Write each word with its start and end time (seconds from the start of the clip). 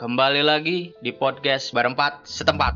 Kembali 0.00 0.40
lagi 0.40 0.96
di 1.04 1.12
podcast 1.12 1.76
berempat 1.76 2.24
setempat. 2.24 2.72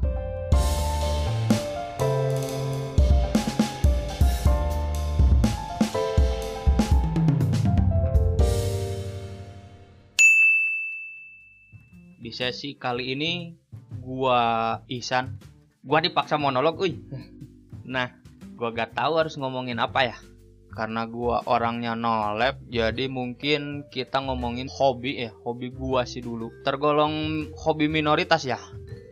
Di 12.21 12.29
sesi 12.29 12.77
kali 12.77 13.17
ini 13.17 13.57
gua 14.05 14.85
Ihsan, 14.93 15.41
gua 15.81 16.05
dipaksa 16.05 16.37
monolog, 16.37 16.77
uy. 16.77 17.01
Nah, 17.89 18.13
gua 18.53 18.69
gak 18.69 19.01
tahu 19.01 19.17
harus 19.17 19.41
ngomongin 19.41 19.81
apa 19.81 20.13
ya. 20.13 20.17
Karena 20.75 21.07
gua 21.07 21.39
orangnya 21.47 21.95
nolep, 21.95 22.59
jadi 22.67 23.07
mungkin 23.07 23.87
kita 23.95 24.19
ngomongin 24.27 24.67
hobi 24.67 25.23
ya, 25.27 25.31
hobi 25.47 25.71
gua 25.71 26.03
sih 26.03 26.19
dulu. 26.19 26.51
Tergolong 26.67 27.47
hobi 27.55 27.87
minoritas 27.87 28.43
ya. 28.43 28.59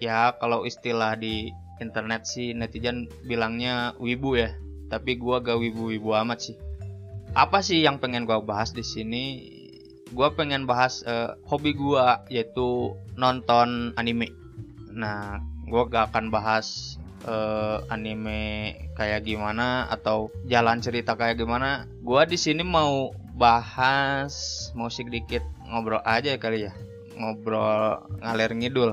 Ya, 0.02 0.34
kalau 0.42 0.66
istilah 0.66 1.14
di 1.14 1.54
internet 1.78 2.26
sih 2.26 2.50
netizen 2.50 3.06
bilangnya 3.30 3.94
wibu 4.02 4.34
ya. 4.34 4.50
Tapi 4.90 5.16
gua 5.16 5.38
gak 5.38 5.62
wibu-wibu 5.62 6.12
amat 6.26 6.50
sih. 6.50 6.56
Apa 7.32 7.62
sih 7.62 7.80
yang 7.80 8.02
pengen 8.02 8.26
gua 8.26 8.42
bahas 8.42 8.74
di 8.74 8.82
sini? 8.82 9.24
Gua 10.10 10.34
pengen 10.34 10.66
bahas 10.66 11.06
eh, 11.06 11.30
hobi 11.46 11.78
gua 11.78 12.26
yaitu 12.26 12.98
nonton 13.14 13.94
anime. 13.94 14.34
Nah, 14.90 15.38
gua 15.70 15.86
gak 15.86 16.12
akan 16.12 16.28
bahas 16.28 16.98
eh, 17.26 17.78
anime 17.88 18.74
kayak 18.94 19.26
gimana 19.26 19.88
atau 19.88 20.30
jalan 20.46 20.82
cerita 20.82 21.14
kayak 21.18 21.38
gimana. 21.38 21.86
Gua 22.02 22.26
di 22.26 22.36
sini 22.36 22.62
mau 22.66 23.10
bahas 23.32 24.68
musik 24.76 25.08
dikit 25.08 25.42
ngobrol 25.66 26.02
aja 26.04 26.36
kali 26.36 26.68
ya. 26.68 26.72
Ngobrol 27.16 28.04
ngalir 28.20 28.52
ngidul. 28.52 28.90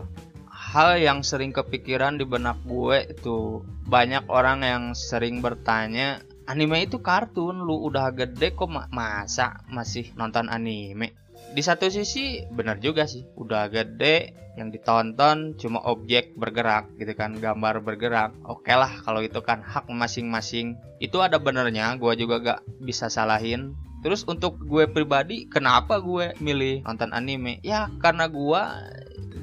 Hal 0.50 1.02
yang 1.02 1.26
sering 1.26 1.50
kepikiran 1.50 2.22
di 2.22 2.30
benak 2.30 2.62
gue 2.62 3.10
itu 3.10 3.66
banyak 3.90 4.30
orang 4.30 4.62
yang 4.62 4.84
sering 4.94 5.42
bertanya 5.42 6.22
anime 6.50 6.86
itu 6.86 6.98
kartun 7.02 7.62
lu 7.62 7.90
udah 7.90 8.10
gede 8.14 8.58
kok 8.58 8.70
ma- 8.70 8.90
masa 8.90 9.62
masih 9.70 10.10
nonton 10.18 10.46
anime 10.50 11.14
di 11.54 11.62
satu 11.66 11.90
sisi 11.90 12.46
benar 12.54 12.78
juga 12.78 13.10
sih. 13.10 13.26
Udah 13.38 13.70
gede 13.70 14.34
yang 14.58 14.76
ditonton 14.76 15.56
cuma 15.56 15.80
objek 15.88 16.36
bergerak 16.36 16.92
gitu 17.00 17.14
kan 17.16 17.38
gambar 17.40 17.82
bergerak. 17.82 18.36
Oke 18.46 18.76
lah 18.76 19.02
kalau 19.02 19.24
itu 19.24 19.40
kan 19.42 19.64
hak 19.64 19.88
masing-masing. 19.90 20.78
Itu 21.00 21.24
ada 21.24 21.40
benernya 21.40 21.96
gue 21.96 22.14
juga 22.20 22.40
gak 22.42 22.62
bisa 22.84 23.08
salahin. 23.08 23.74
Terus 24.00 24.24
untuk 24.28 24.60
gue 24.64 24.88
pribadi 24.88 25.48
kenapa 25.52 26.00
gue 26.00 26.32
milih 26.40 26.88
nonton 26.88 27.12
anime? 27.12 27.60
Ya 27.66 27.92
karena 28.00 28.32
gue 28.32 28.62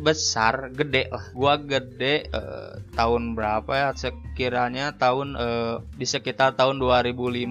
besar 0.01 0.71
gede 0.71 1.09
lah. 1.11 1.25
Gua 1.33 1.59
gede 1.59 2.29
eh, 2.31 2.73
tahun 2.95 3.35
berapa 3.35 3.73
ya? 3.75 3.89
Sekiranya 3.97 4.95
tahun 4.95 5.35
eh, 5.35 5.75
di 5.97 6.07
sekitar 6.07 6.55
tahun 6.55 6.79
2005 6.79 7.43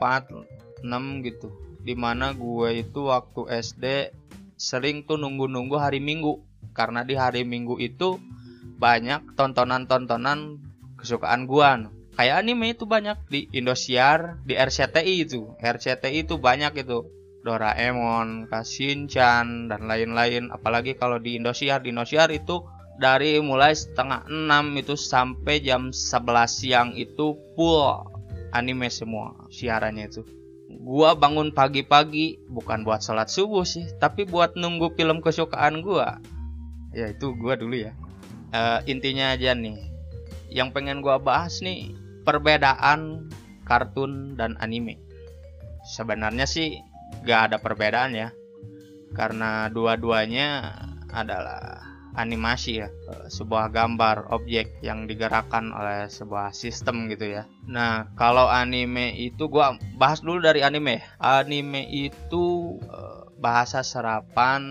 4 0.00 0.82
6 0.84 1.26
gitu 1.28 1.48
di 1.84 1.94
mana 1.94 2.32
gue 2.32 2.80
itu 2.80 3.12
waktu 3.12 3.60
SD 3.60 3.84
sering 4.56 5.04
tuh 5.04 5.20
nunggu-nunggu 5.20 5.76
hari 5.76 6.00
Minggu. 6.00 6.40
Karena 6.74 7.06
di 7.06 7.14
hari 7.14 7.44
Minggu 7.46 7.78
itu 7.78 8.18
banyak 8.80 9.38
tontonan-tontonan 9.38 10.58
kesukaan 10.98 11.46
gua 11.46 11.86
kayak 12.14 12.46
anime 12.46 12.74
itu 12.74 12.86
banyak 12.86 13.18
di 13.30 13.46
Indosiar 13.54 14.42
di 14.42 14.54
RCTI 14.58 15.14
itu. 15.22 15.54
RCTI 15.58 16.26
itu 16.26 16.38
banyak 16.38 16.72
itu. 16.82 17.06
Doraemon, 17.44 18.48
Shinchan 18.48 19.68
dan 19.68 19.84
lain-lain. 19.84 20.48
Apalagi 20.48 20.96
kalau 20.96 21.20
di 21.20 21.36
Indosiar, 21.36 21.84
di 21.84 21.92
Indosiar 21.92 22.32
itu 22.32 22.64
dari 22.96 23.36
mulai 23.44 23.76
setengah 23.76 24.24
6 24.32 24.80
itu 24.80 24.96
sampai 24.96 25.60
jam 25.60 25.92
11 25.92 26.48
siang 26.48 26.90
itu 26.96 27.36
full 27.52 27.84
anime 28.56 28.88
semua 28.88 29.36
siarannya 29.52 30.08
itu. 30.08 30.24
Gua 30.84 31.16
bangun 31.16 31.48
pagi-pagi 31.56 32.44
bukan 32.52 32.84
buat 32.84 33.00
sholat 33.00 33.32
subuh 33.32 33.64
sih, 33.64 33.88
tapi 33.96 34.28
buat 34.28 34.52
nunggu 34.52 34.92
film 35.00 35.24
kesukaan 35.24 35.80
gua. 35.80 36.20
Ya 36.92 37.08
itu 37.08 37.32
gua 37.40 37.56
dulu 37.56 37.88
ya. 37.88 37.96
Eh, 38.52 38.92
intinya 38.92 39.32
aja 39.32 39.56
nih, 39.56 39.80
yang 40.52 40.76
pengen 40.76 41.00
gua 41.00 41.16
bahas 41.16 41.64
nih 41.64 41.96
perbedaan 42.28 43.32
kartun 43.64 44.36
dan 44.36 44.60
anime. 44.60 45.00
Sebenarnya 45.88 46.44
sih 46.44 46.80
gak 47.24 47.52
ada 47.52 47.56
perbedaan 47.60 48.12
ya 48.12 48.28
karena 49.14 49.70
dua-duanya 49.70 50.74
adalah 51.12 51.83
animasi 52.14 52.82
ya 52.82 52.88
eh, 52.88 53.26
sebuah 53.28 53.70
gambar 53.74 54.30
objek 54.30 54.78
yang 54.80 55.06
digerakkan 55.10 55.74
oleh 55.74 56.06
sebuah 56.06 56.54
sistem 56.54 57.10
gitu 57.10 57.38
ya. 57.38 57.42
Nah 57.66 58.10
kalau 58.14 58.46
anime 58.46 59.14
itu 59.18 59.50
gua 59.50 59.76
bahas 59.98 60.22
dulu 60.22 60.42
dari 60.42 60.62
anime 60.62 61.02
anime 61.18 61.86
itu 61.90 62.78
eh, 62.86 63.22
bahasa 63.38 63.84
serapan 63.84 64.62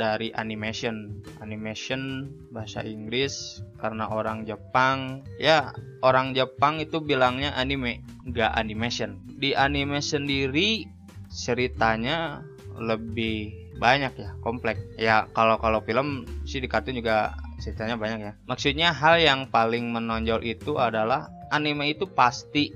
dari 0.00 0.32
animation. 0.32 1.20
Animation 1.44 2.32
bahasa 2.48 2.80
Inggris 2.80 3.60
karena 3.76 4.08
orang 4.08 4.48
Jepang. 4.48 5.26
Ya 5.36 5.76
orang 6.00 6.32
Jepang 6.32 6.80
itu 6.80 7.02
bilangnya 7.02 7.52
anime 7.58 8.00
gak 8.30 8.54
animation. 8.56 9.20
Di 9.36 9.52
anime 9.52 10.00
sendiri 10.00 10.86
ceritanya 11.30 12.42
lebih 12.78 13.52
banyak 13.80 14.12
ya 14.12 14.30
kompleks 14.44 14.84
ya 15.00 15.24
kalau 15.32 15.56
kalau 15.56 15.80
film 15.80 16.28
sih 16.44 16.60
di 16.60 16.68
kartun 16.68 17.00
juga 17.00 17.32
ceritanya 17.60 17.96
banyak 17.96 18.20
ya. 18.20 18.32
Maksudnya 18.48 18.92
hal 18.92 19.20
yang 19.20 19.48
paling 19.48 19.92
menonjol 19.92 20.44
itu 20.44 20.76
adalah 20.76 21.28
anime 21.52 21.92
itu 21.92 22.08
pasti 22.08 22.72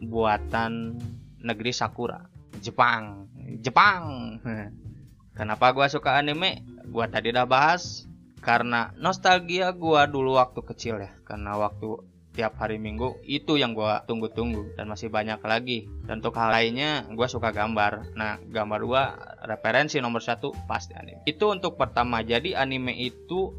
buatan 0.00 0.96
negeri 1.40 1.72
Sakura 1.72 2.20
Jepang 2.60 3.28
Jepang. 3.60 4.36
Kenapa 5.38 5.72
gua 5.76 5.86
suka 5.92 6.16
anime? 6.16 6.64
Gua 6.88 7.06
tadi 7.08 7.28
udah 7.28 7.44
bahas 7.44 8.08
karena 8.40 8.94
nostalgia 8.96 9.72
gua 9.74 10.08
dulu 10.08 10.38
waktu 10.40 10.60
kecil 10.64 11.02
ya 11.02 11.12
karena 11.28 11.58
waktu 11.60 12.00
tiap 12.36 12.60
hari 12.60 12.76
minggu 12.76 13.24
itu 13.24 13.56
yang 13.56 13.72
gua 13.72 14.04
tunggu-tunggu 14.04 14.76
dan 14.76 14.92
masih 14.92 15.08
banyak 15.08 15.40
lagi. 15.40 15.88
Dan 16.04 16.20
untuk 16.20 16.36
hal 16.36 16.52
lainnya 16.52 17.08
gua 17.16 17.26
suka 17.26 17.50
gambar. 17.50 18.12
Nah 18.12 18.36
gambar 18.44 18.80
gua 18.84 19.02
referensi 19.48 19.96
nomor 19.98 20.20
satu 20.20 20.52
pasti 20.68 20.92
anime. 20.92 21.24
Itu 21.24 21.48
untuk 21.48 21.80
pertama. 21.80 22.20
Jadi 22.20 22.52
anime 22.52 22.92
itu 22.92 23.56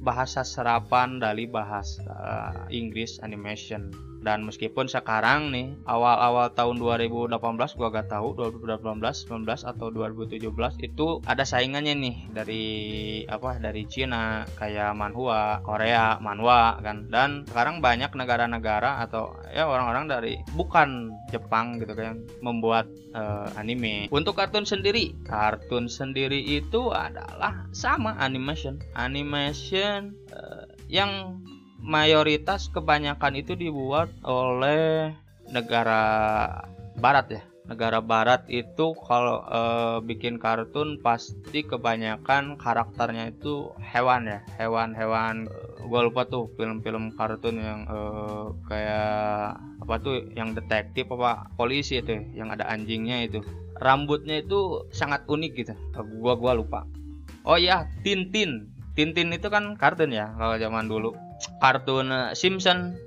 bahasa 0.00 0.46
serapan 0.46 1.20
dari 1.20 1.44
bahasa 1.44 2.06
Inggris 2.72 3.20
animation 3.20 4.09
dan 4.20 4.44
meskipun 4.44 4.86
sekarang 4.86 5.48
nih 5.48 5.72
awal-awal 5.88 6.52
tahun 6.52 6.76
2018 6.76 7.40
gua 7.76 7.88
gak 7.88 8.12
tahu 8.12 8.36
2018 8.36 8.84
19 9.32 9.48
atau 9.48 9.86
2017 9.88 10.44
itu 10.84 11.06
ada 11.24 11.44
saingannya 11.44 11.96
nih 11.96 12.16
dari 12.28 12.64
apa 13.24 13.56
dari 13.56 13.88
Cina 13.88 14.44
kayak 14.60 14.92
manhwa 14.92 15.64
Korea 15.64 16.20
manhwa 16.20 16.76
kan. 16.84 17.08
Dan 17.08 17.48
sekarang 17.48 17.80
banyak 17.80 18.12
negara-negara 18.12 19.00
atau 19.04 19.32
ya 19.50 19.64
orang-orang 19.64 20.04
dari 20.06 20.34
bukan 20.52 21.08
Jepang 21.32 21.80
gitu 21.80 21.96
kan 21.96 22.20
membuat 22.44 22.92
eh, 23.16 23.48
anime. 23.56 24.12
Untuk 24.12 24.36
kartun 24.36 24.68
sendiri 24.68 25.16
kartun 25.24 25.88
sendiri 25.88 26.38
itu 26.44 26.92
adalah 26.92 27.64
sama 27.72 28.20
animation. 28.20 28.76
Animation 28.92 30.12
eh, 30.28 30.64
yang 30.92 31.40
mayoritas 31.80 32.68
kebanyakan 32.70 33.40
itu 33.40 33.56
dibuat 33.56 34.12
oleh 34.24 35.12
negara 35.48 36.02
barat 37.00 37.26
ya. 37.32 37.42
Negara 37.70 38.02
barat 38.02 38.50
itu 38.50 38.98
kalau 38.98 39.46
eh, 39.46 39.98
bikin 40.02 40.42
kartun 40.42 40.98
pasti 40.98 41.62
kebanyakan 41.62 42.58
karakternya 42.58 43.30
itu 43.30 43.70
hewan 43.78 44.26
ya. 44.26 44.42
Hewan-hewan 44.58 45.46
gue 45.80 46.00
lupa 46.02 46.26
tuh 46.26 46.50
film-film 46.58 47.14
kartun 47.14 47.62
yang 47.62 47.86
eh, 47.86 48.46
kayak 48.66 49.54
apa 49.80 49.94
tuh 50.02 50.28
yang 50.34 50.54
detektif 50.54 51.06
apa 51.14 51.46
polisi 51.54 52.02
itu 52.02 52.10
ya, 52.18 52.44
yang 52.44 52.48
ada 52.50 52.66
anjingnya 52.66 53.26
itu. 53.26 53.38
Rambutnya 53.78 54.42
itu 54.42 54.84
sangat 54.92 55.24
unik 55.30 55.52
gitu. 55.56 55.74
Gua 56.20 56.36
gua 56.36 56.52
lupa. 56.52 56.84
Oh 57.48 57.56
ya 57.56 57.88
Tintin 58.04 58.68
Tintin 59.00 59.32
itu 59.32 59.48
kan 59.48 59.80
kartun 59.80 60.12
ya 60.12 60.36
kalau 60.36 60.60
zaman 60.60 60.84
dulu. 60.84 61.16
Kartun 61.64 62.12
eh, 62.12 62.36
Simpson. 62.36 63.00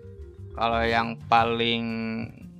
Kalau 0.57 0.81
yang 0.81 1.21
paling 1.29 1.85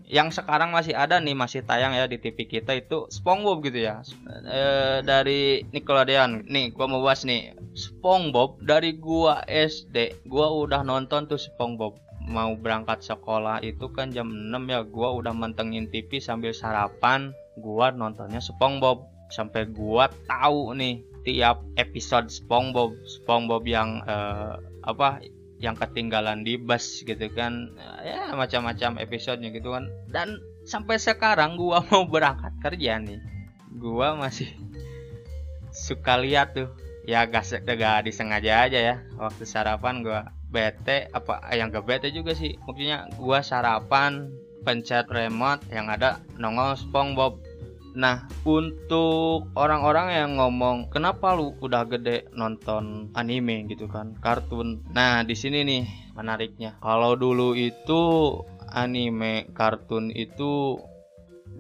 yang 0.06 0.30
sekarang 0.30 0.70
masih 0.70 0.94
ada 0.94 1.18
nih 1.18 1.34
masih 1.34 1.66
tayang 1.66 1.98
ya 1.98 2.06
di 2.06 2.22
TV 2.22 2.46
kita 2.46 2.78
itu 2.78 3.10
SpongeBob 3.10 3.66
gitu 3.66 3.90
ya. 3.90 4.06
E, 4.30 4.62
dari 5.02 5.66
Nickelodeon. 5.74 6.46
Nih 6.46 6.70
gua 6.78 6.86
mau 6.86 7.02
bahas 7.02 7.26
nih. 7.26 7.58
SpongeBob 7.74 8.62
dari 8.62 8.94
gua 8.94 9.42
SD 9.50 10.30
gua 10.30 10.54
udah 10.54 10.86
nonton 10.86 11.26
tuh 11.26 11.42
SpongeBob. 11.42 11.98
Mau 12.30 12.54
berangkat 12.54 13.02
sekolah 13.02 13.66
itu 13.66 13.90
kan 13.90 14.14
jam 14.14 14.30
6 14.30 14.54
ya 14.70 14.86
gua 14.86 15.18
udah 15.18 15.34
mentengin 15.34 15.90
TV 15.90 16.22
sambil 16.22 16.54
sarapan. 16.54 17.34
Gua 17.58 17.90
nontonnya 17.90 18.38
SpongeBob. 18.38 19.10
Sampai 19.34 19.66
gua 19.66 20.14
tahu 20.30 20.78
nih 20.78 21.13
setiap 21.24 21.64
episode 21.80 22.28
SpongeBob 22.28 23.00
SpongeBob 23.08 23.64
yang 23.64 24.04
uh, 24.04 24.60
apa 24.84 25.24
yang 25.56 25.80
ketinggalan 25.80 26.44
di 26.44 26.60
bus 26.60 27.00
gitu 27.08 27.32
kan. 27.32 27.72
Ya 28.04 28.36
macam-macam 28.36 29.00
episodenya 29.00 29.56
gitu 29.56 29.72
kan. 29.72 29.88
Dan 30.12 30.44
sampai 30.68 31.00
sekarang 31.00 31.56
gua 31.56 31.80
mau 31.96 32.04
berangkat 32.04 32.52
kerja 32.60 33.00
nih. 33.00 33.24
Gua 33.80 34.20
masih 34.20 34.52
suka 35.72 36.20
lihat 36.20 36.60
tuh. 36.60 36.68
Ya 37.08 37.24
gak, 37.24 37.64
gak 37.64 38.04
disengaja 38.04 38.68
aja 38.68 38.80
ya. 38.84 38.96
Waktu 39.16 39.48
sarapan 39.48 40.04
gua 40.04 40.28
bete 40.52 41.08
apa 41.16 41.40
yang 41.56 41.72
gak 41.72 41.88
bete 41.88 42.12
juga 42.12 42.36
sih. 42.36 42.60
Maksudnya 42.68 43.08
gua 43.16 43.40
sarapan 43.40 44.28
pencet 44.68 45.08
remote 45.08 45.64
yang 45.72 45.88
ada 45.88 46.20
nongol 46.36 46.76
SpongeBob 46.76 47.40
Nah, 47.94 48.26
untuk 48.42 49.54
orang-orang 49.54 50.08
yang 50.18 50.32
ngomong 50.42 50.90
kenapa 50.90 51.38
lu 51.38 51.54
udah 51.62 51.86
gede 51.86 52.26
nonton 52.34 53.14
anime 53.14 53.70
gitu 53.70 53.86
kan, 53.86 54.18
kartun. 54.18 54.82
Nah, 54.98 55.22
di 55.22 55.38
sini 55.38 55.62
nih 55.62 55.84
menariknya. 56.18 56.82
Kalau 56.82 57.14
dulu 57.14 57.54
itu 57.54 58.34
anime 58.74 59.54
kartun 59.54 60.10
itu 60.10 60.82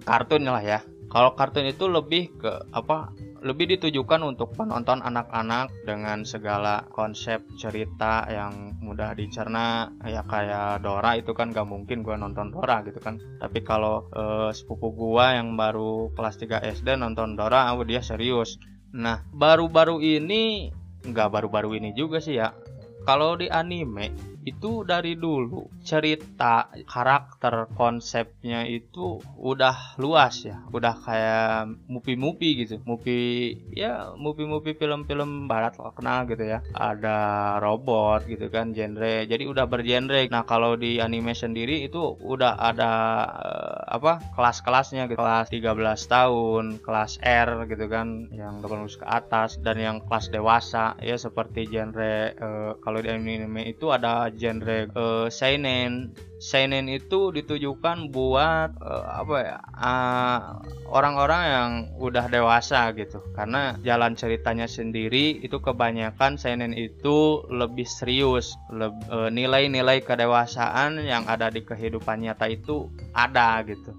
kartun 0.01 0.49
lah 0.49 0.65
ya. 0.65 0.79
Kalau 1.13 1.37
kartun 1.37 1.69
itu 1.69 1.85
lebih 1.85 2.33
ke 2.41 2.65
apa? 2.73 3.13
Lebih 3.43 3.75
ditujukan 3.75 4.23
untuk 4.23 4.55
penonton 4.55 5.03
anak-anak 5.03 5.69
dengan 5.83 6.23
segala 6.23 6.87
konsep 6.87 7.43
cerita 7.59 8.23
yang 8.31 8.79
mudah 8.79 9.11
dicerna 9.11 9.91
ya 10.07 10.23
kayak 10.23 10.79
Dora 10.79 11.19
itu 11.19 11.35
kan 11.35 11.51
gak 11.51 11.67
mungkin 11.67 12.01
gue 12.01 12.15
nonton 12.15 12.55
Dora 12.55 12.79
gitu 12.87 13.03
kan. 13.03 13.19
Tapi 13.19 13.59
kalau 13.61 14.07
eh, 14.15 14.49
sepupu 14.55 14.95
gue 14.95 15.25
yang 15.27 15.59
baru 15.59 16.15
kelas 16.15 16.39
3 16.39 16.63
SD 16.79 16.95
nonton 16.95 17.35
Dora 17.35 17.75
oh, 17.75 17.83
dia 17.83 17.99
serius. 17.99 18.55
Nah 18.95 19.21
baru-baru 19.35 19.99
ini 19.99 20.71
nggak 21.03 21.29
baru-baru 21.29 21.83
ini 21.83 21.91
juga 21.91 22.23
sih 22.23 22.39
ya. 22.39 22.55
Kalau 23.03 23.35
di 23.35 23.51
anime 23.51 24.32
itu 24.43 24.83
dari 24.83 25.15
dulu 25.15 25.71
cerita 25.83 26.67
karakter 26.83 27.71
konsepnya 27.75 28.67
itu 28.67 29.23
udah 29.39 29.95
luas 29.99 30.43
ya. 30.43 30.59
Udah 30.71 30.99
kayak 30.99 31.71
movie-movie 31.87 32.67
gitu. 32.67 32.75
Movie 32.83 33.55
ya 33.71 34.11
movie-movie 34.19 34.75
film-film 34.75 35.47
barat 35.47 35.79
lah 35.79 35.95
kenal 35.95 36.27
gitu 36.27 36.43
ya. 36.43 36.59
Ada 36.75 37.17
robot 37.63 38.27
gitu 38.27 38.51
kan 38.51 38.75
genre. 38.75 39.23
Jadi 39.23 39.43
udah 39.47 39.65
bergenre. 39.67 40.27
Nah 40.27 40.43
kalau 40.43 40.75
di 40.75 40.99
anime 40.99 41.31
sendiri 41.31 41.87
itu 41.87 42.19
udah 42.19 42.59
ada 42.59 42.91
uh, 43.31 43.79
apa 43.95 44.19
kelas-kelasnya 44.35 45.07
gitu. 45.07 45.19
Kelas 45.19 45.47
13 45.47 46.11
tahun 46.11 46.63
kelas 46.83 47.23
R 47.23 47.49
gitu 47.71 47.85
kan 47.87 48.27
yang 48.35 48.59
18 48.59 48.99
ke 48.99 49.05
atas 49.07 49.55
dan 49.63 49.79
yang 49.79 49.97
kelas 50.03 50.27
dewasa. 50.27 50.99
Ya 50.99 51.15
seperti 51.15 51.71
genre 51.71 52.35
uh, 52.35 52.71
kalau 52.83 52.99
di 52.99 53.07
anime 53.07 53.71
itu 53.71 53.87
ada 53.93 54.32
genre 54.37 54.89
uh, 54.93 55.27
seinen. 55.29 56.13
Seinen 56.43 56.91
itu 56.91 57.31
ditujukan 57.31 58.11
buat 58.11 58.75
uh, 58.83 59.05
apa 59.23 59.35
ya 59.39 59.57
orang-orang 60.91 61.41
uh, 61.41 61.49
yang 61.55 61.69
udah 61.95 62.27
dewasa 62.27 62.91
gitu. 62.99 63.23
Karena 63.31 63.79
jalan 63.79 64.19
ceritanya 64.19 64.67
sendiri 64.67 65.39
itu 65.39 65.63
kebanyakan 65.63 66.35
seinen 66.35 66.75
itu 66.75 67.47
lebih 67.47 67.87
serius. 67.87 68.59
Nilai-nilai 69.09 70.03
uh, 70.03 70.05
kedewasaan 70.05 70.99
yang 71.07 71.23
ada 71.31 71.47
di 71.47 71.63
kehidupan 71.63 72.27
nyata 72.27 72.51
itu 72.51 72.91
ada 73.15 73.63
gitu. 73.63 73.95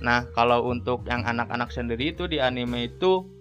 Nah 0.00 0.24
kalau 0.32 0.70
untuk 0.70 1.04
yang 1.10 1.26
anak-anak 1.26 1.74
sendiri 1.74 2.16
itu 2.16 2.24
di 2.30 2.40
anime 2.40 2.88
itu 2.88 3.39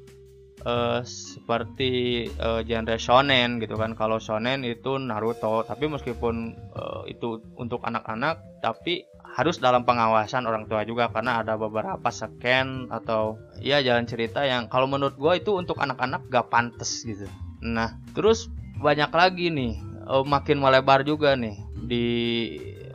uh, 0.66 1.02
seperti 1.06 2.26
uh, 2.40 2.64
genre 2.66 2.98
shonen 3.00 3.60
gitu 3.64 3.76
kan. 3.80 3.96
Kalau 3.96 4.18
shonen 4.20 4.66
itu 4.66 4.98
Naruto 5.00 5.64
tapi 5.64 5.88
meskipun 5.88 6.56
uh, 6.76 7.04
itu 7.08 7.44
untuk 7.56 7.84
anak-anak 7.86 8.40
tapi 8.60 9.08
harus 9.30 9.62
dalam 9.62 9.86
pengawasan 9.86 10.50
orang 10.50 10.66
tua 10.66 10.84
juga 10.84 11.08
karena 11.14 11.40
ada 11.46 11.56
beberapa 11.56 12.10
scan 12.10 12.90
atau 12.90 13.38
ya 13.62 13.80
jalan 13.80 14.10
cerita 14.10 14.44
yang 14.44 14.68
kalau 14.68 14.90
menurut 14.90 15.16
gue 15.16 15.34
itu 15.40 15.54
untuk 15.54 15.78
anak-anak 15.80 16.26
gak 16.28 16.50
pantas 16.50 17.06
gitu. 17.06 17.30
Nah 17.62 17.96
terus 18.18 18.50
banyak 18.82 19.12
lagi 19.12 19.54
nih 19.54 19.78
uh, 20.08 20.26
makin 20.26 20.58
melebar 20.60 21.06
juga 21.06 21.38
nih 21.38 21.56
di 21.86 22.08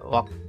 waktu 0.04 0.44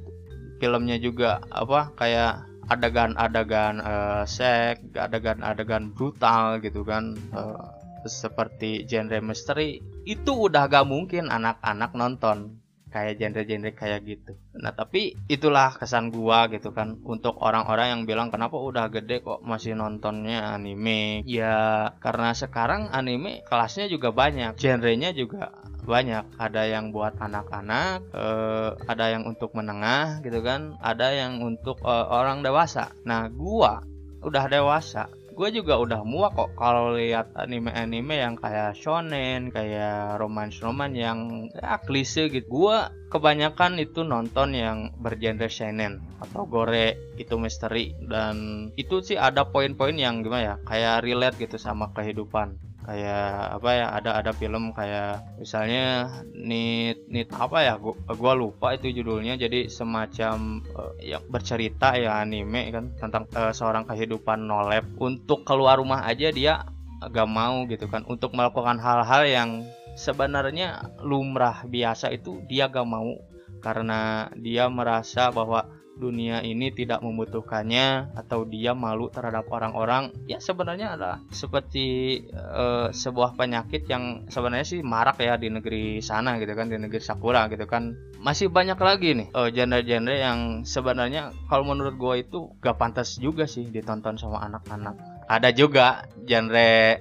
filmnya 0.60 0.98
juga 0.98 1.44
apa 1.52 1.92
kayak 2.00 2.55
adegan-adegan 2.70 3.82
uh, 3.82 4.24
seks, 4.26 4.82
adegan-adegan 4.98 5.94
brutal 5.94 6.58
gitu 6.60 6.82
kan 6.82 7.14
uh, 7.36 7.62
seperti 8.06 8.86
genre 8.86 9.18
misteri 9.22 9.82
itu 10.06 10.32
udah 10.34 10.70
gak 10.70 10.86
mungkin 10.86 11.34
anak-anak 11.34 11.98
nonton 11.98 12.62
kayak 12.96 13.20
genre-genre 13.20 13.76
kayak 13.76 14.08
gitu. 14.08 14.40
Nah, 14.56 14.72
tapi 14.72 15.20
itulah 15.28 15.76
kesan 15.76 16.16
gua 16.16 16.48
gitu 16.48 16.72
kan 16.72 16.96
untuk 17.04 17.36
orang-orang 17.44 17.92
yang 17.92 18.02
bilang 18.08 18.32
kenapa 18.32 18.56
udah 18.56 18.88
gede 18.88 19.20
kok 19.20 19.44
masih 19.44 19.76
nontonnya 19.76 20.56
anime. 20.56 21.20
Ya, 21.28 21.92
karena 22.00 22.32
sekarang 22.32 22.88
anime 22.96 23.44
kelasnya 23.44 23.92
juga 23.92 24.16
banyak, 24.16 24.56
genrenya 24.56 25.12
juga 25.12 25.52
banyak. 25.86 26.26
Ada 26.36 26.68
yang 26.68 26.92
buat 26.92 27.16
anak-anak, 27.22 27.98
eh, 28.12 28.70
ada 28.90 29.06
yang 29.14 29.24
untuk 29.30 29.54
menengah 29.56 30.20
gitu 30.26 30.42
kan, 30.42 30.76
ada 30.82 31.14
yang 31.14 31.40
untuk 31.40 31.80
eh, 31.86 32.06
orang 32.12 32.42
dewasa. 32.44 32.92
Nah, 33.08 33.30
gua 33.32 33.86
udah 34.26 34.46
dewasa 34.50 35.06
gue 35.36 35.50
juga 35.52 35.76
udah 35.76 36.02
muak 36.08 36.32
kok 36.40 36.52
kalau 36.56 36.96
lihat 36.96 37.36
anime-anime 37.36 38.16
yang 38.16 38.40
kayak 38.40 38.72
shonen, 38.72 39.52
kayak 39.52 40.16
romance-romance 40.16 40.96
yang 40.96 41.52
ya 41.52 41.76
klise 41.84 42.32
gitu. 42.32 42.48
Gue 42.48 42.78
kebanyakan 43.12 43.76
itu 43.84 44.08
nonton 44.08 44.56
yang 44.56 44.96
bergenre 44.96 45.52
shonen 45.52 46.00
atau 46.24 46.48
gore 46.48 46.96
itu 47.20 47.36
misteri 47.36 47.92
dan 48.08 48.68
itu 48.80 49.04
sih 49.04 49.20
ada 49.20 49.44
poin-poin 49.52 50.00
yang 50.00 50.24
gimana 50.24 50.44
ya 50.44 50.56
kayak 50.64 51.04
relate 51.04 51.38
gitu 51.40 51.60
sama 51.60 51.92
kehidupan 51.92 52.56
kayak 52.86 53.58
apa 53.58 53.70
ya 53.74 53.86
ada 53.98 54.12
ada 54.22 54.32
film 54.32 54.70
kayak 54.70 55.42
misalnya 55.42 56.22
nit 56.38 57.10
nit 57.10 57.26
apa 57.34 57.66
ya 57.66 57.74
gua, 57.82 57.98
gua 58.14 58.34
lupa 58.38 58.78
itu 58.78 58.94
judulnya. 58.94 59.36
Jadi 59.42 59.68
semacam 59.68 60.62
uh, 60.78 60.94
yang 61.02 61.26
bercerita 61.26 61.98
ya 61.98 62.22
anime 62.22 62.70
kan 62.70 62.94
tentang 63.02 63.26
uh, 63.34 63.50
seorang 63.50 63.90
kehidupan 63.90 64.46
nolep 64.46 64.86
untuk 65.02 65.42
keluar 65.44 65.82
rumah 65.82 66.06
aja 66.06 66.30
dia 66.30 66.62
agak 67.02 67.26
mau 67.26 67.66
gitu 67.66 67.90
kan. 67.90 68.06
Untuk 68.06 68.38
melakukan 68.38 68.78
hal-hal 68.78 69.26
yang 69.26 69.50
sebenarnya 69.98 70.94
lumrah 71.02 71.66
biasa 71.66 72.14
itu 72.14 72.46
dia 72.46 72.70
gak 72.70 72.86
mau. 72.86 73.18
Karena 73.64 74.30
dia 74.38 74.70
merasa 74.70 75.34
bahwa 75.34 75.66
dunia 75.96 76.44
ini 76.44 76.76
tidak 76.76 77.00
membutuhkannya 77.00 78.16
atau 78.16 78.44
dia 78.44 78.76
malu 78.76 79.08
terhadap 79.08 79.48
orang-orang 79.48 80.12
ya 80.28 80.44
sebenarnya 80.44 81.00
adalah 81.00 81.20
seperti 81.32 82.20
uh, 82.36 82.92
sebuah 82.92 83.40
penyakit 83.40 83.88
yang 83.88 84.28
sebenarnya 84.28 84.68
sih 84.68 84.82
marak 84.84 85.24
ya 85.24 85.40
di 85.40 85.48
negeri 85.48 86.04
sana 86.04 86.36
gitu 86.38 86.52
kan 86.52 86.68
di 86.68 86.76
negeri 86.76 87.00
Sakura 87.00 87.48
gitu 87.48 87.64
kan. 87.66 87.96
Masih 88.20 88.52
banyak 88.52 88.78
lagi 88.78 89.16
nih 89.16 89.28
uh, 89.32 89.48
genre-genre 89.50 90.16
yang 90.16 90.40
sebenarnya 90.68 91.32
kalau 91.48 91.64
menurut 91.64 91.96
gue 91.96 92.28
itu 92.28 92.52
gak 92.60 92.76
pantas 92.76 93.16
juga 93.22 93.48
sih 93.48 93.72
ditonton 93.72 94.20
sama 94.20 94.44
anak-anak. 94.44 95.00
Ada 95.32 95.56
juga 95.56 96.06
genre 96.28 97.00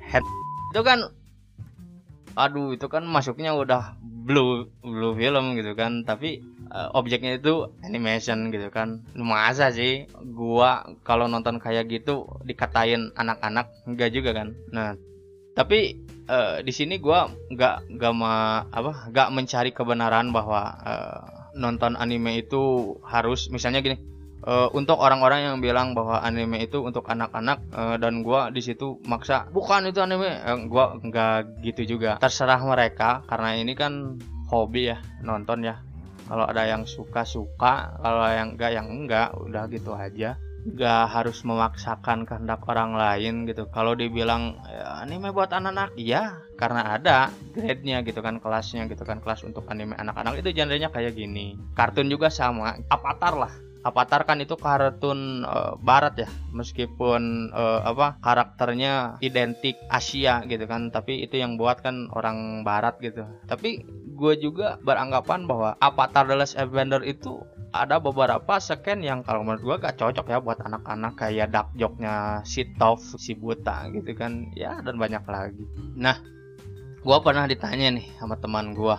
head 0.00 0.24
itu 0.70 0.80
kan 0.86 1.02
aduh 2.38 2.72
itu 2.72 2.86
kan 2.86 3.02
masuknya 3.02 3.52
udah 3.52 3.98
blue 4.00 4.70
blue 4.80 5.14
film 5.18 5.58
gitu 5.58 5.74
kan 5.74 6.06
tapi 6.06 6.38
uh, 6.70 6.90
objeknya 6.94 7.36
itu 7.36 7.68
animation 7.84 8.48
gitu 8.54 8.70
kan. 8.72 9.02
Masa 9.14 9.74
sih 9.74 10.06
gua 10.34 10.86
kalau 11.04 11.26
nonton 11.26 11.58
kayak 11.58 11.90
gitu 11.90 12.26
dikatain 12.46 13.12
anak-anak? 13.18 13.68
Enggak 13.86 14.10
juga 14.14 14.30
kan. 14.32 14.54
Nah 14.72 14.96
tapi 15.54 15.98
uh, 16.30 16.62
di 16.62 16.72
sini 16.72 16.96
gua 17.02 17.28
nggak 17.28 17.98
nggak 17.98 18.12
ma 18.14 18.64
apa 18.70 19.10
nggak 19.10 19.28
mencari 19.34 19.70
kebenaran 19.74 20.30
bahwa 20.30 20.62
uh, 20.80 21.20
nonton 21.58 21.98
anime 21.98 22.46
itu 22.46 22.94
harus 23.02 23.50
misalnya 23.50 23.82
gini 23.82 23.98
uh, 24.46 24.70
untuk 24.72 25.02
orang-orang 25.02 25.50
yang 25.50 25.56
bilang 25.58 25.92
bahwa 25.92 26.22
anime 26.22 26.62
itu 26.62 26.80
untuk 26.80 27.04
anak-anak 27.10 27.58
uh, 27.74 27.96
dan 27.98 28.22
gua 28.22 28.48
di 28.54 28.62
situ 28.62 29.02
maksa 29.04 29.50
bukan 29.50 29.90
itu 29.90 29.98
anime. 30.00 30.30
Uh, 30.46 30.70
gua 30.70 30.96
nggak 31.02 31.66
gitu 31.66 31.98
juga. 31.98 32.16
Terserah 32.22 32.62
mereka 32.62 33.26
karena 33.26 33.58
ini 33.58 33.74
kan 33.74 34.16
hobi 34.50 34.90
ya 34.94 34.98
nonton 35.22 35.62
ya 35.62 35.78
kalau 36.30 36.46
ada 36.46 36.62
yang 36.62 36.86
suka 36.86 37.26
suka 37.26 37.98
kalau 37.98 38.30
yang 38.30 38.54
enggak 38.54 38.70
yang 38.70 38.86
enggak 38.86 39.34
udah 39.34 39.66
gitu 39.66 39.98
aja. 39.98 40.38
Nggak 40.60 41.04
harus 41.08 41.40
memaksakan 41.40 42.28
kehendak 42.28 42.60
orang 42.68 42.92
lain 42.92 43.48
gitu. 43.48 43.64
Kalau 43.72 43.96
dibilang 43.96 44.60
ya, 44.68 45.00
anime 45.00 45.32
buat 45.32 45.48
anak-anak? 45.50 45.96
Iya 45.96 46.46
karena 46.60 47.00
ada 47.00 47.32
grade-nya 47.56 48.04
gitu 48.04 48.20
kan 48.20 48.38
kelasnya 48.38 48.84
gitu 48.86 49.02
kan. 49.02 49.24
Kelas 49.24 49.42
untuk 49.42 49.64
anime 49.72 49.96
anak-anak 49.96 50.38
itu 50.44 50.52
genrenya 50.52 50.92
kayak 50.92 51.16
gini. 51.16 51.56
Kartun 51.72 52.12
juga 52.12 52.28
sama 52.28 52.76
avatar 52.92 53.34
lah. 53.40 53.52
Avatar 53.80 54.28
kan 54.28 54.36
itu 54.44 54.60
kartun 54.60 55.48
uh, 55.48 55.80
barat 55.80 56.28
ya. 56.28 56.28
Meskipun 56.52 57.48
uh, 57.56 57.80
apa 57.80 58.20
karakternya 58.20 59.16
identik 59.24 59.80
Asia 59.88 60.44
gitu 60.44 60.68
kan. 60.68 60.92
Tapi 60.92 61.24
itu 61.24 61.40
yang 61.40 61.56
buat 61.56 61.80
kan 61.80 62.12
orang 62.12 62.68
barat 62.68 63.00
gitu. 63.00 63.24
Tapi 63.48 63.80
gue 64.20 64.34
juga 64.36 64.76
beranggapan 64.84 65.48
bahwa 65.48 65.80
Avatar 65.80 66.28
The 66.28 66.36
Last 66.36 66.60
Airbender 66.60 67.00
itu 67.00 67.40
ada 67.72 67.96
beberapa 67.96 68.60
scan 68.60 69.00
yang 69.00 69.24
kalau 69.24 69.46
menurut 69.46 69.62
gue 69.64 69.76
gak 69.88 69.96
cocok 69.96 70.26
ya 70.28 70.38
buat 70.44 70.60
anak-anak 70.60 71.16
kayak 71.16 71.48
dark 71.54 71.72
joke-nya 71.78 72.44
si 72.44 72.68
Toph, 72.76 73.16
si 73.16 73.32
Buta 73.32 73.88
gitu 73.94 74.12
kan. 74.12 74.52
Ya 74.52 74.84
dan 74.84 75.00
banyak 75.00 75.24
lagi. 75.24 75.64
Nah 75.96 76.20
gue 77.00 77.18
pernah 77.24 77.48
ditanya 77.48 77.96
nih 77.96 78.06
sama 78.20 78.36
teman 78.36 78.76
gue 78.76 78.96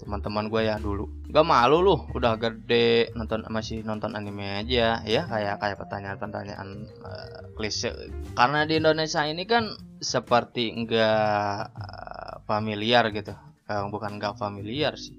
teman-teman 0.00 0.48
gue 0.48 0.64
ya 0.64 0.80
dulu. 0.80 1.10
Gak 1.28 1.44
malu 1.44 1.84
lu 1.84 1.96
udah 2.16 2.38
gede 2.40 3.12
nonton 3.12 3.44
masih 3.52 3.84
nonton 3.84 4.16
anime 4.16 4.64
aja 4.64 5.04
ya 5.04 5.28
kayak 5.28 5.60
kayak 5.60 5.76
pertanyaan-pertanyaan 5.76 6.88
uh, 7.04 7.52
klise. 7.58 7.92
Karena 8.32 8.64
di 8.64 8.80
Indonesia 8.80 9.26
ini 9.28 9.44
kan 9.44 9.76
seperti 10.00 10.72
enggak 10.72 11.68
uh, 11.76 12.40
familiar 12.48 13.12
gitu 13.12 13.49
bukan 13.90 14.18
enggak 14.18 14.34
familiar 14.34 14.98
sih. 14.98 15.14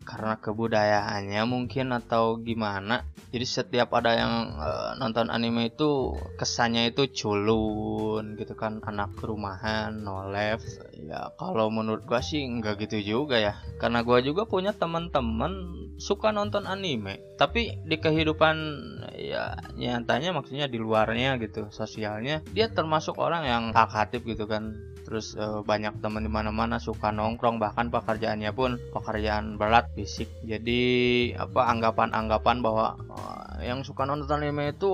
Karena 0.00 0.40
kebudayaannya 0.40 1.42
mungkin 1.44 1.92
atau 1.94 2.40
gimana. 2.40 3.04
Jadi 3.30 3.46
setiap 3.46 3.94
ada 3.94 4.18
yang 4.18 4.58
uh, 4.58 4.98
nonton 4.98 5.30
anime 5.30 5.70
itu 5.70 6.18
kesannya 6.34 6.90
itu 6.90 7.06
culun 7.14 8.34
gitu 8.34 8.58
kan. 8.58 8.82
Anak 8.82 9.14
rumahan 9.22 10.02
no 10.02 10.26
life 10.26 10.66
ya 10.98 11.30
kalau 11.38 11.70
menurut 11.70 12.02
gua 12.10 12.18
sih 12.24 12.42
nggak 12.42 12.90
gitu 12.90 12.98
juga 13.22 13.38
ya. 13.38 13.54
Karena 13.78 14.02
gua 14.02 14.18
juga 14.18 14.50
punya 14.50 14.74
teman-teman 14.74 15.52
suka 16.00 16.34
nonton 16.34 16.66
anime. 16.66 17.22
Tapi 17.38 17.78
di 17.86 17.96
kehidupan 18.00 18.56
ya 19.14 19.54
nyatanya 19.78 20.34
maksudnya 20.34 20.66
di 20.66 20.80
luarnya 20.80 21.36
gitu 21.38 21.68
sosialnya 21.70 22.42
dia 22.50 22.72
termasuk 22.72 23.20
orang 23.20 23.44
yang 23.46 23.64
aktif 23.76 24.24
gitu 24.26 24.48
kan 24.48 24.74
terus 25.10 25.34
uh, 25.34 25.66
banyak 25.66 25.98
teman 25.98 26.22
di 26.22 26.30
mana-mana 26.30 26.78
suka 26.78 27.10
nongkrong 27.10 27.58
bahkan 27.58 27.90
pekerjaannya 27.90 28.54
pun 28.54 28.78
pekerjaan 28.94 29.58
berat 29.58 29.90
fisik. 29.98 30.30
Jadi 30.46 30.80
apa 31.34 31.66
anggapan-anggapan 31.66 32.62
bahwa 32.62 32.94
uh, 33.10 33.58
yang 33.58 33.82
suka 33.82 34.06
nonton 34.06 34.30
anime 34.38 34.70
itu 34.70 34.86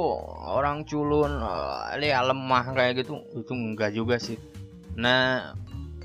orang 0.48 0.88
culun 0.88 1.36
uh, 1.44 1.92
ya 2.00 2.24
lemah 2.24 2.72
kayak 2.72 3.04
gitu 3.04 3.20
itu 3.36 3.52
enggak 3.52 3.92
juga 3.92 4.16
sih. 4.16 4.40
Nah 4.96 5.52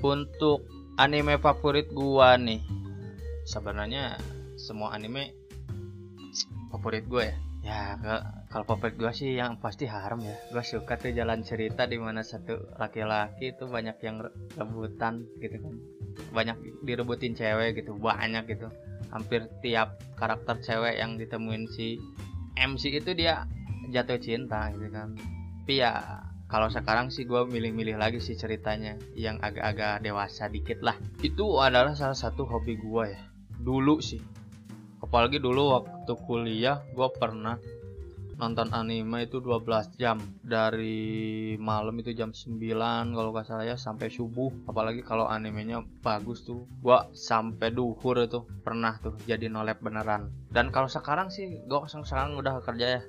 untuk 0.04 0.68
anime 1.00 1.40
favorit 1.40 1.88
gua 1.88 2.36
nih 2.36 2.60
sebenarnya 3.48 4.20
semua 4.60 4.92
anime 4.92 5.34
favorit 6.70 7.04
gue 7.08 7.24
ya 7.28 7.36
ya 7.62 7.94
kalau 8.50 8.66
favorit 8.66 8.98
gue 8.98 9.12
sih 9.14 9.38
yang 9.38 9.62
pasti 9.62 9.86
haram 9.86 10.18
ya. 10.18 10.34
Gue 10.50 10.66
suka 10.66 10.98
tuh 10.98 11.14
jalan 11.14 11.46
cerita 11.46 11.86
di 11.86 11.96
mana 11.96 12.26
satu 12.26 12.74
laki-laki 12.76 13.54
itu 13.54 13.70
banyak 13.70 13.96
yang 14.02 14.18
rebutan 14.58 15.24
gitu 15.38 15.56
kan. 15.62 15.74
Banyak 16.34 16.82
direbutin 16.82 17.38
cewek 17.38 17.78
gitu 17.78 17.94
banyak 17.96 18.44
gitu. 18.50 18.68
Hampir 19.14 19.46
tiap 19.62 20.02
karakter 20.18 20.58
cewek 20.58 20.98
yang 20.98 21.14
ditemuin 21.16 21.70
si 21.70 22.02
MC 22.58 22.98
itu 22.98 23.14
dia 23.14 23.46
jatuh 23.94 24.18
cinta 24.18 24.68
gitu 24.74 24.90
kan. 24.90 25.14
Tapi 25.62 25.78
ya 25.78 26.22
kalau 26.50 26.66
sekarang 26.68 27.08
sih 27.08 27.24
gue 27.24 27.46
milih-milih 27.46 27.96
lagi 27.96 28.18
sih 28.18 28.34
ceritanya 28.34 28.98
yang 29.14 29.38
agak-agak 29.38 30.02
dewasa 30.02 30.50
dikit 30.50 30.82
lah. 30.82 30.98
Itu 31.22 31.62
adalah 31.62 31.94
salah 31.94 32.18
satu 32.18 32.42
hobi 32.44 32.74
gue 32.74 33.04
ya. 33.06 33.22
Dulu 33.62 34.02
sih 34.02 34.41
apalagi 35.12 35.36
dulu 35.44 35.76
waktu 35.76 36.12
kuliah 36.24 36.80
gue 36.96 37.08
pernah 37.20 37.60
nonton 38.42 38.74
anime 38.74 39.30
itu 39.30 39.38
12 39.38 39.94
jam. 40.00 40.18
Dari 40.42 41.54
malam 41.62 41.94
itu 42.02 42.10
jam 42.10 42.34
9 42.34 42.58
kalau 43.14 43.30
nggak 43.30 43.46
salah 43.46 43.62
ya 43.62 43.76
sampai 43.78 44.10
subuh. 44.10 44.50
Apalagi 44.66 45.06
kalau 45.06 45.30
animenya 45.30 45.86
bagus 46.02 46.42
tuh 46.42 46.66
gua 46.82 47.06
sampai 47.14 47.70
duhur 47.70 48.18
itu 48.18 48.42
pernah 48.66 48.98
tuh 48.98 49.14
jadi 49.30 49.46
nolep 49.46 49.78
beneran. 49.78 50.34
Dan 50.50 50.74
kalau 50.74 50.90
sekarang 50.90 51.30
sih 51.30 51.62
gua 51.70 51.86
sekarang 51.86 52.34
udah 52.34 52.58
kerja 52.66 52.98
ya 52.98 53.02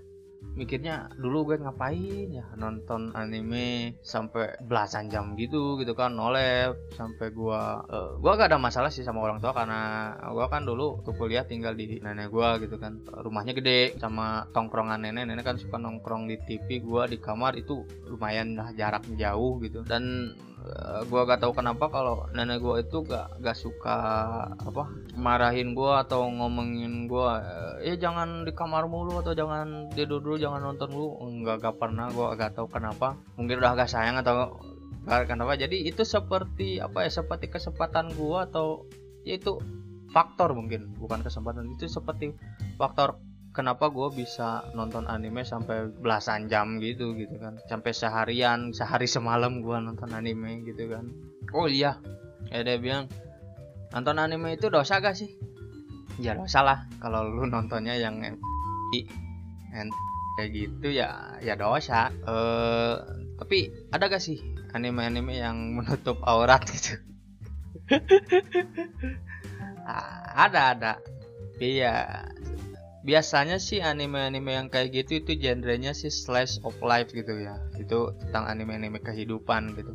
mikirnya 0.54 1.10
dulu 1.18 1.50
gue 1.50 1.58
ngapain 1.58 2.30
ya 2.30 2.46
nonton 2.60 3.10
anime 3.18 3.98
sampai 4.06 4.54
belasan 4.62 5.10
jam 5.10 5.34
gitu 5.34 5.82
gitu 5.82 5.98
kan 5.98 6.14
nolep 6.14 6.78
sampai 6.94 7.34
gue 7.34 7.62
uh, 7.90 8.22
gue 8.22 8.32
gak 8.38 8.54
ada 8.54 8.62
masalah 8.62 8.94
sih 8.94 9.02
sama 9.02 9.26
orang 9.26 9.42
tua 9.42 9.50
karena 9.56 10.14
gue 10.30 10.46
kan 10.46 10.62
dulu 10.62 11.02
tuh 11.02 11.18
kuliah 11.18 11.42
tinggal 11.46 11.74
di 11.74 11.98
nenek 11.98 12.30
gue 12.30 12.68
gitu 12.68 12.78
kan. 12.78 13.02
Rumahnya 13.10 13.54
gede 13.58 13.98
sama 13.98 14.46
tongkrongan 14.54 15.02
nenek 15.02 15.26
nenek 15.26 15.46
kan 15.46 15.58
suka 15.58 15.82
nongkrong 15.82 16.30
di 16.30 16.38
TV 16.46 16.84
gue 16.86 17.04
di 17.10 17.18
kamar 17.18 17.58
itu 17.58 17.86
lumayan 18.10 18.54
lah 18.54 18.70
jarak 18.78 19.06
jauh 19.18 19.58
gitu. 19.62 19.82
Dan 19.86 20.36
uh, 20.64 21.02
gua 21.12 21.28
gak 21.28 21.44
tahu 21.44 21.54
kenapa 21.54 21.92
kalau 21.92 22.28
nenek 22.32 22.64
gua 22.64 22.80
itu 22.80 23.04
gak 23.04 23.40
gak 23.44 23.58
suka 23.60 23.98
apa 24.56 24.90
marahin 25.20 25.76
gua 25.76 26.08
atau 26.08 26.26
ngomongin 26.28 27.06
gua. 27.12 27.44
Eh, 27.84 27.94
ya 27.94 28.10
jangan 28.10 28.48
di 28.48 28.52
kamar 28.56 28.88
mulu 28.88 29.20
atau 29.20 29.36
jangan 29.36 29.92
tidur 29.92 30.24
dulu 30.24 30.40
jangan 30.40 30.64
nonton 30.64 30.90
dulu. 30.90 31.20
Enggak 31.28 31.64
gak 31.64 31.76
pernah 31.78 32.08
gua 32.16 32.34
gak 32.40 32.56
tahu 32.56 32.68
kenapa. 32.72 33.20
Mungkin 33.36 33.60
udah 33.60 33.76
gak 33.76 33.92
sayang 33.92 34.18
atau 34.24 34.58
gak 35.04 35.28
kenapa. 35.28 35.60
Jadi 35.60 35.84
itu 35.84 36.08
seperti 36.08 36.80
apa 36.80 37.04
ya 37.04 37.12
seperti 37.12 37.52
kesempatan 37.52 38.16
gua 38.16 38.48
atau 38.48 38.88
ya 39.28 39.36
itu 39.36 39.60
faktor 40.16 40.56
mungkin 40.56 40.96
bukan 40.96 41.20
kesempatan. 41.22 41.68
Itu 41.76 41.92
seperti 41.92 42.32
faktor 42.80 43.20
kenapa 43.54 43.88
gue 43.94 44.10
bisa 44.12 44.66
nonton 44.74 45.06
anime 45.06 45.46
sampai 45.46 45.88
belasan 45.88 46.50
jam 46.50 46.82
gitu 46.82 47.14
gitu 47.14 47.38
kan. 47.38 47.62
Sampai 47.70 47.94
seharian 47.94 48.74
sehari 48.74 49.06
semalam 49.06 49.62
gue 49.62 49.78
nonton 49.78 50.10
anime 50.12 50.66
gitu 50.66 50.90
kan. 50.90 51.06
Oh 51.54 51.70
iya 51.70 52.02
ya 52.50 52.66
dia 52.66 52.82
bilang 52.82 53.08
nonton 53.94 54.18
anime 54.18 54.58
itu 54.58 54.74
dosa 54.74 54.98
gak 55.00 55.14
sih? 55.14 55.38
Ya 56.18 56.34
dosa 56.34 56.66
lah 56.66 56.90
kalau 56.98 57.30
lu 57.30 57.46
nontonnya 57.46 57.94
yang 57.96 58.20
kayak 60.36 60.50
gitu 60.50 60.90
ya 60.90 61.38
ya 61.40 61.54
dosa. 61.54 62.10
Eh 62.10 62.96
tapi 63.38 63.70
ada 63.94 64.10
gak 64.10 64.22
sih 64.22 64.42
anime-anime 64.74 65.38
yang 65.38 65.58
menutup 65.78 66.18
aurat 66.26 66.66
gitu? 66.66 66.98
Ada 70.34 70.74
ada. 70.74 70.94
Iya 71.62 72.26
biasanya 73.04 73.60
sih 73.60 73.84
anime-anime 73.84 74.56
yang 74.56 74.68
kayak 74.72 74.96
gitu 74.96 75.20
itu 75.20 75.36
genrenya 75.36 75.92
sih 75.92 76.08
slice 76.08 76.64
of 76.64 76.74
life 76.80 77.12
gitu 77.12 77.36
ya. 77.36 77.60
Itu 77.76 78.16
tentang 78.24 78.48
anime-anime 78.48 79.04
kehidupan 79.04 79.76
gitu. 79.76 79.94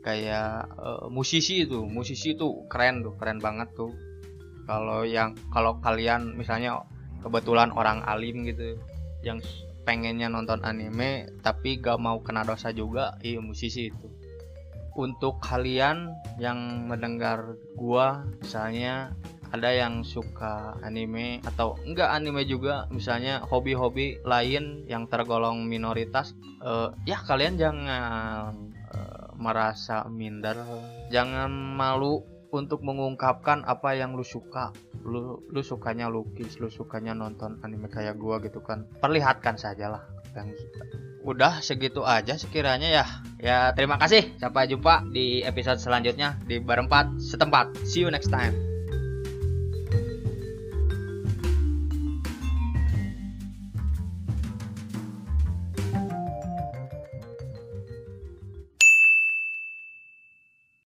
Kayak 0.00 0.72
uh, 0.80 1.06
musisi 1.12 1.68
itu 1.68 1.84
musisi 1.84 2.32
itu 2.36 2.64
keren 2.72 3.04
tuh 3.04 3.14
keren 3.20 3.38
banget 3.44 3.68
tuh. 3.76 3.92
Kalau 4.64 5.04
yang 5.04 5.36
kalau 5.52 5.76
kalian 5.84 6.32
misalnya 6.40 6.80
kebetulan 7.20 7.68
orang 7.76 8.00
alim 8.08 8.48
gitu 8.48 8.80
yang 9.20 9.40
pengennya 9.84 10.32
nonton 10.32 10.64
anime 10.64 11.28
tapi 11.44 11.76
gak 11.76 12.00
mau 12.00 12.20
kena 12.24 12.44
dosa 12.44 12.72
juga 12.72 13.20
iya 13.20 13.40
musisi 13.40 13.92
itu. 13.92 14.08
Untuk 14.96 15.44
kalian 15.44 16.16
yang 16.40 16.88
mendengar 16.88 17.60
gua 17.76 18.24
misalnya 18.40 19.12
ada 19.54 19.70
yang 19.70 20.02
suka 20.02 20.74
anime 20.82 21.38
atau 21.46 21.78
enggak 21.86 22.10
anime 22.10 22.42
juga 22.42 22.90
misalnya 22.90 23.38
hobi-hobi 23.46 24.18
lain 24.26 24.82
yang 24.90 25.06
tergolong 25.06 25.62
minoritas 25.70 26.34
uh, 26.58 26.90
ya 27.06 27.22
kalian 27.22 27.54
jangan 27.54 28.50
uh, 28.90 29.30
merasa 29.38 30.06
minder. 30.10 30.58
Jangan 31.14 31.50
malu 31.50 32.26
untuk 32.54 32.82
mengungkapkan 32.86 33.62
apa 33.66 33.94
yang 33.94 34.18
lu 34.18 34.26
suka. 34.26 34.74
Lu 35.04 35.42
lu 35.50 35.60
sukanya 35.62 36.10
lukis 36.10 36.58
lu 36.58 36.70
sukanya 36.70 37.12
nonton 37.12 37.60
anime 37.62 37.86
kayak 37.86 38.18
gua 38.18 38.42
gitu 38.42 38.58
kan. 38.62 38.86
Perlihatkan 38.98 39.54
sajalah 39.54 40.02
yang 40.34 40.50
udah 41.22 41.62
segitu 41.62 42.02
aja 42.02 42.34
sekiranya 42.40 42.88
ya. 42.90 43.06
Ya 43.38 43.58
terima 43.76 44.00
kasih. 44.00 44.34
Sampai 44.40 44.70
jumpa 44.70 45.04
di 45.12 45.44
episode 45.44 45.78
selanjutnya 45.78 46.40
di 46.46 46.58
barempat 46.58 47.20
setempat. 47.20 47.84
See 47.84 48.02
you 48.02 48.10
next 48.10 48.32
time 48.32 48.63